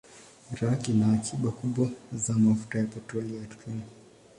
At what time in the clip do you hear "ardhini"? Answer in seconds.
3.39-3.83